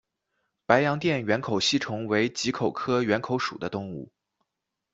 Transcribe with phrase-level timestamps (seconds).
[0.65, 4.09] 白洋淀缘口吸虫为棘口科缘口属的动物。